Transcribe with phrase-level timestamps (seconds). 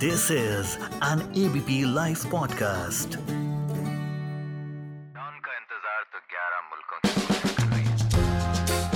[0.00, 3.16] This is an ABP Life podcast.
[5.20, 7.10] उनका इंतज़ार तो 11 मुल्कों की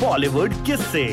[0.01, 1.05] बॉलीवुड किससे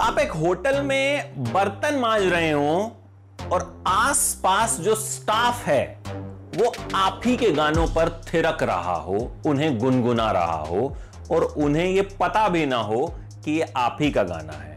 [0.00, 1.06] आप एक होटल में
[1.52, 2.76] बर्तन मांज रहे हो
[3.52, 5.82] और आसपास जो स्टाफ है
[6.56, 10.94] वो आप ही के गानों पर थिरक रहा हो उन्हें गुनगुना रहा हो
[11.30, 12.98] और उन्हें ये पता भी ना हो
[13.44, 14.72] कि ये आप ही का गाना है।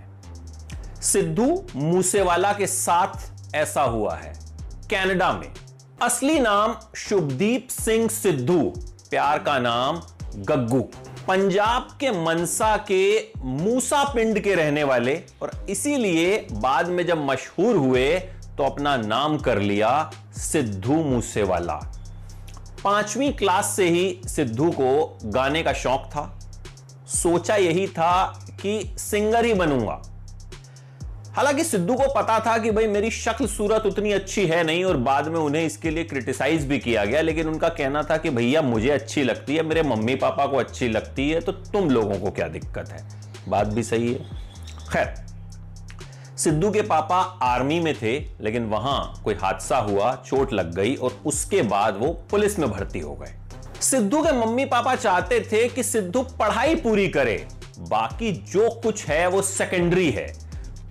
[1.02, 4.34] सिद्धू मूसेवाला के साथ ऐसा हुआ है,
[4.92, 5.54] कनाडा में।
[6.02, 8.62] असली नाम शुभदीप सिंह सिद्धू,
[9.10, 10.02] प्यार का नाम
[10.38, 10.80] गग्गू।
[11.28, 17.76] पंजाब के मनसा के मूसा पिंड के रहने वाले, और इसीलिए बाद में जब मशहूर
[17.76, 18.20] हुए
[18.58, 19.90] तो अपना नाम कर लिया
[20.38, 21.76] सिद्धू मूसेवाला।
[22.84, 26.34] पांचवी क्लास से ही सिद्धू को गाने का शौक था।
[27.08, 30.02] सोचा यही था कि सिंगर ही बनूँगा।
[31.36, 34.98] हालाँकि सिद्धू को पता था कि भाई मेरी शक्ल सूरत उतनी अच्छी है नहीं और
[34.98, 38.62] बाद में उन्हें इसके लिए क्रिटिसाइज भी किया गया, लेकिन उनका कहना था कि भैया
[38.62, 42.32] मुझे अच्छी लगती है, मेरे मम्मी पापा को अच्छी लगती है तो तुम लोगों को
[42.32, 43.06] क्या दिक्कत है?
[43.48, 44.20] बात भी सही है।
[44.92, 45.14] खैर,
[46.38, 51.20] सिद्धू के पापा आर्मी में थे, लेकिन वहाँ कोई हादसा हुआ, चोट लग गई और
[51.26, 53.34] उसके बाद वो पुलिस में भर्ती हो गए।
[53.82, 57.38] सिद्धू के मम्मी पापा चाहते थे कि सिद्धू पढ़ाई पूरी करे।
[57.80, 60.28] बाकी जो कुछ है वो सेकेंडरी है।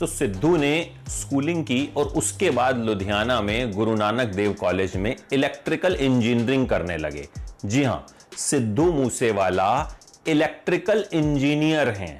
[0.00, 5.14] तो सिद्धू ने स्कूलिंग की और उसके बाद लुधियाना में गुरु नानक देव कॉलेज में
[5.32, 7.28] इलेक्ट्रिकल इंजीनियरिंग करने लगे।
[7.64, 9.98] जी हाँ, सिद्धू मूसेवाला
[10.28, 12.18] इलेक्ट्रिकल इंजीनियर हैं।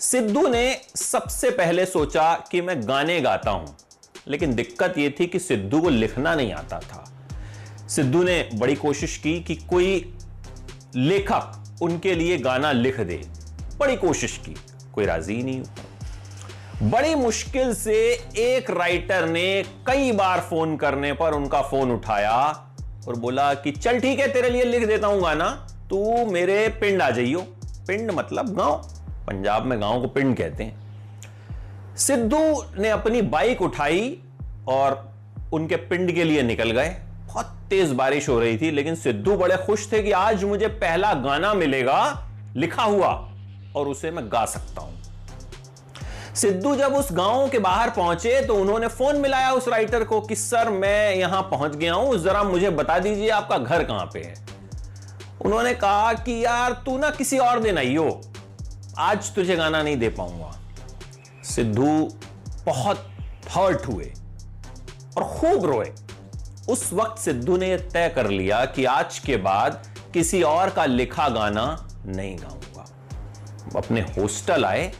[0.00, 3.76] सिद्धू ने सबसे पहले सोचा कि मैं गाने गाता हूँ,
[4.28, 7.04] लेकिन दिक्कत यह थी कि सिद्धू को लिखना नहीं आता था।
[7.88, 10.14] सिद्धू ने बड़ी कोशिश की कि कोई
[10.96, 13.20] लेखक उनके लिए गाना लिख दे।
[13.80, 14.54] बड़ी कोशिश की,
[14.94, 17.96] कोई राज़ी नहीं हुआ। बड़ी मुश्किल से
[18.38, 22.36] एक राइटर ने कई बार फ़ोन करने पर उनका फ़ोन उठाया
[23.08, 25.48] और बोला कि, चल ठीक है, तेरे लिए लिख देता हूँ गाना,
[25.90, 27.40] तू मेरे पिंड आ जाइयो।
[27.88, 28.74] पिंड मतलब गाँव,
[29.26, 34.18] पंजाब में गाँव को पिंड कहते हैं। सिद्धू ने अपनी बाइक उठाई
[34.68, 35.12] और
[35.52, 36.88] उनके पिंड के लिए निकल गए।
[37.26, 41.12] बहुत तेज बारिश हो रही थी, लेकिन सिद्धू बड़े खुश थे कि आज मुझे पहला
[41.14, 43.33] गाना मिलेगा, लिखा हुआ।
[43.76, 45.02] और उसे मैं गा सकता हूँ।
[46.34, 50.36] सिद्धू जब उस गाँव के बाहर पहुँचे तो उन्होंने फ़ोन मिलाया उस राइटर को कि,
[50.36, 54.34] सर, मैं यहाँ पहुँच गया हूँ, जरा मुझे बता दीजिए आपका घर कहाँ पे है?
[55.44, 58.20] उन्होंने कहा कि, यार, तू ना किसी और दिन आइयो
[58.98, 60.52] आज तुझे गाना नहीं दे पाऊँगा।
[61.44, 62.08] सिद्धू
[62.66, 63.08] बहुत
[63.50, 64.12] हर्ट हुए
[65.16, 65.92] और खूब रोए।
[66.68, 69.82] उस वक्त सिद्धू ने तय कर लिया कि आज के बाद
[70.14, 72.73] किसी और का लिखा गाना नहीं गाऊँगा।
[73.76, 74.92] अपने हॉस्टल आए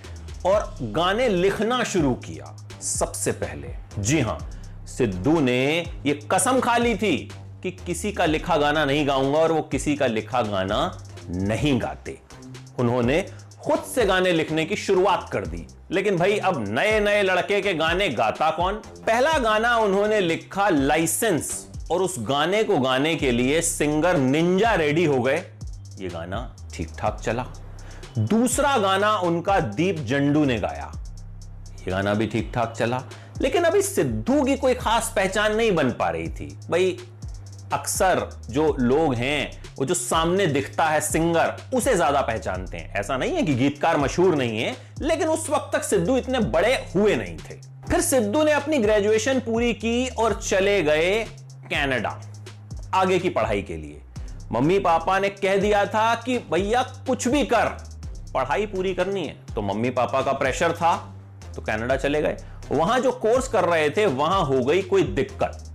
[0.47, 4.51] और गाने लिखना शुरू किया सबसे पहले। जी हाँ,
[4.87, 7.17] सिद्धू ने यह कसम खा ली थी
[7.63, 12.19] कि किसी का लिखा गाना नहीं गाऊँगा और वो किसी का लिखा गाना नहीं गाते।
[12.79, 13.27] उन्होंने
[13.63, 17.75] खुद से गाने लिखने की शुरुआत कर दी। लेकिन भाई, अब नए नए लड़के के
[17.75, 18.75] गाने गाता कौन?
[18.75, 25.05] पहला गाना उन्होंने लिखा लाइसेंस और उस गाने को गाने के लिए सिंगर निंजा रेडी
[25.05, 25.37] हो गए।
[25.99, 27.47] ये गाना ठीक ठाक चला।
[28.19, 30.93] दूसरा गाना उनका दीप जंडू ने गाया।
[31.79, 33.03] ये गाना भी ठीक ठाक चला,
[33.41, 36.97] लेकिन अभी सिद्धू की कोई खास पहचान नहीं बन पा रही थी। भाई,
[37.73, 43.17] अक्सर जो लोग हैं, वो जो सामने दिखता है सिंगर, उसे ज़्यादा पहचानते हैं। ऐसा
[43.17, 47.17] नहीं है कि गीतकार मशहूर नहीं है, लेकिन उस वक्त तक सिद्धू इतने बड़े हुए
[47.17, 47.55] नहीं थे।
[47.91, 51.25] फिर सिद्धू ने अपनी ग्रेजुएशन पूरी की और चले गए
[51.65, 52.21] कनाडा,
[52.95, 54.01] आगे की पढ़ाई के लिए।
[54.53, 57.77] मम्मी पापा ने कह दिया था कि, भैया, कुछ भी कर
[58.35, 60.97] पढ़ाई पूरी करनी है। तो मम्मी पापा का प्रेशर था
[61.57, 62.37] तो कनाडा चले गए।
[62.71, 65.71] वहाँ जो कोर्स कर रहे थे, वहाँ हो गई कोई दिक्कत।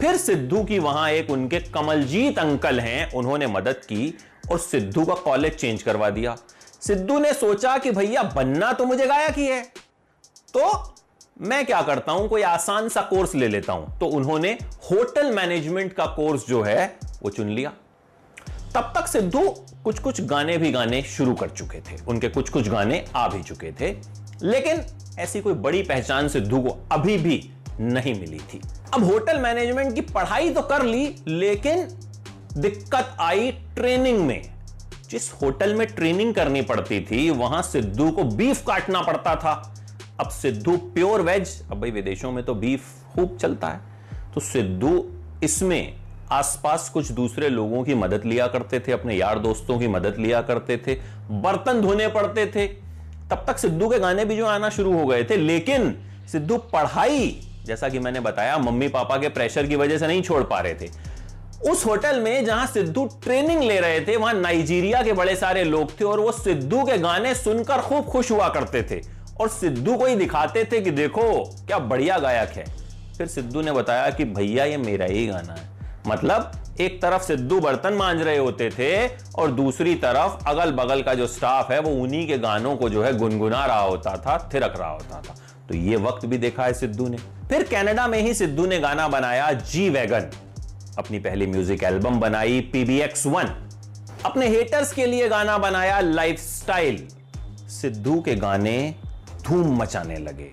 [0.00, 4.14] फिर सिद्धू की वहाँ एक उनके कमलजीत अंकल हैं, उन्होंने मदद की
[4.50, 6.36] और सिद्धू का कॉलेज चेंज करवा दिया।
[6.80, 9.62] सिद्धू ने सोचा कि भैया, बनना तो मुझे गायक ही है।
[10.54, 10.94] तो
[11.40, 14.52] मैं क्या करता हूँ, कोई आसान सा कोर्स ले लेता हूँ। तो उन्होंने
[14.90, 17.72] होटल मैनेजमेंट का कोर्स जो है, वो चुन लिया।
[18.78, 19.40] तब तक सिद्धू
[19.84, 23.42] कुछ कुछ गाने भी गाने शुरू कर चुके थे। उनके कुछ कुछ गाने आ भी
[23.42, 23.96] चुके थे।
[24.42, 24.82] लेकिन
[25.18, 28.60] ऐसी कोई बड़ी पहचान सिद्धू को अभी भी नहीं मिली थी।
[28.94, 31.88] अब होटल मैनेजमेंट की पढ़ाई तो कर ली, लेकिन
[32.56, 34.54] दिक्कत आई ट्रेनिंग में।
[35.10, 39.74] जिस होटल में ट्रेनिंग करनी पड़ती थी, वहाँ सिद्धू को बीफ काटना पड़ता था।
[40.20, 42.82] अब सिद्धू प्योर वेज, अब भाई विदेशों में तो बीफ
[43.14, 43.80] खूब चलता है।
[44.34, 45.06] तो सिद्धू
[45.44, 45.96] इसमें
[46.32, 50.42] आसपास कुछ दूसरे लोगों की मदद लिया करते थे, अपने यार दोस्तों की मदद लिया
[50.42, 50.94] करते थे,
[51.30, 52.66] बर्तन धोने पड़ते थे।
[53.30, 55.94] तब तक सिद्धू के गाने भी जो आना शुरू हो गए थे, लेकिन
[56.32, 60.42] सिद्धू पढ़ाई, जैसा कि मैंने बताया, मम्मी पापा के प्रेशर की वजह से नहीं छोड़
[60.42, 60.88] पा रहे थे।
[61.70, 66.00] उस होटल में जहाँ सिद्धू ट्रेनिंग ले रहे थे, वहाँ नाइजीरिया के बड़े सारे लोग
[66.00, 69.00] थे और वो सिद्धू के गाने सुनकर खूब खुश हुआ करते थे।
[69.40, 72.64] और सिद्धू को ही दिखाते थे कि देखो, क्या बढ़िया गायक है।
[73.18, 77.60] फिर सिद्धू ने बताया कि भैया, ये मेरा ही गाना है। मतलब एक तरफ़ सिद्धू
[77.60, 81.90] बर्तन मांझ रहे होते थे और दूसरी तरफ़ अगल बगल का जो स्टाफ है, वो
[82.02, 85.34] उन्हीं के गानों को जो है गुनगुना रहा होता था, थिरक रहा होता था।
[85.68, 87.16] तो ये वक्त भी देखा है सिद्धू ने।
[87.48, 90.30] फिर कनाडा में ही सिद्धू ने गाना बनाया जी वैगन।
[90.98, 93.54] अपनी पहली म्यूज़िक एल्बम बनाई पीबीएक्स वन।
[94.24, 97.06] अपने हेटर्स के लिए गाना बनाया लाइफस्टाइल।
[97.70, 98.94] सिद्धू के गाने
[99.42, 100.50] धूम मचाने लगे।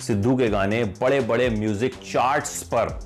[0.00, 2.98] सिद्धू के गाने बड़े बड़े म्यूज़िक चार्ट्स पर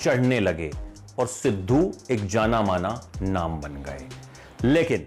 [0.00, 0.70] चढ़ने लगे।
[1.18, 4.06] और सिद्धू एक जाना माना नाम बन गए।
[4.64, 5.06] लेकिन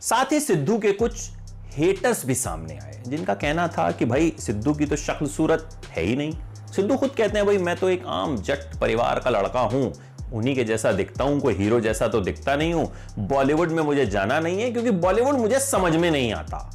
[0.00, 1.30] साथ ही सिद्धू के कुछ
[1.72, 6.02] हेटर्स भी सामने आए, जिनका कहना था कि भाई सिद्धू की तो शक्ल सूरत है
[6.02, 6.32] ही नहीं।
[6.74, 9.92] सिद्धू खुद कहते हैं, भाई मैं तो एक आम जट परिवार का लड़का हूँ।
[10.32, 14.06] उन्हीं के जैसा दिखता हूँ, कोई हीरो जैसा तो दिखता नहीं हूँ। बॉलीवुड में मुझे
[14.06, 16.68] जाना नहीं है, क्योंकि बॉलीवुड मुझे समझ में नहीं आता।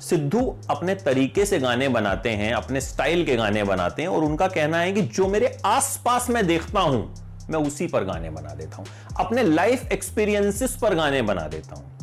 [0.00, 0.40] सिद्धू
[0.70, 4.78] अपने तरीके से गाने बनाते हैं, अपने स्टाइल के गाने बनाते हैं, और उनका कहना
[4.78, 8.86] है कि जो मेरे आसपास मैं देखता हूँ मैं उसी पर गाने बना देता हूँ
[9.20, 11.96] अपने लाइफ एक्सपीरियंसेस पर गाने बना देता हूँ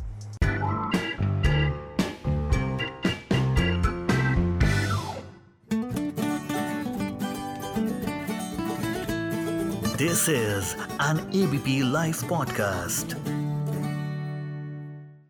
[9.98, 13.35] this is an ABP live podcast.